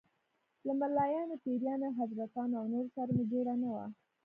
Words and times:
له 0.65 0.73
ملايانو، 0.81 1.35
پیرانو، 1.43 1.87
حضرتانو 1.99 2.53
او 2.59 2.65
نورو 2.73 2.89
سره 2.95 3.09
مې 3.17 3.23
جوړه 3.31 3.53
نه 3.61 3.69
وه. 3.73 3.85